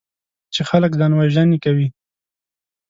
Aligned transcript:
چې 0.53 0.61
خلک 0.69 0.91
ځانوژنې 0.99 1.57
کوي. 1.65 1.87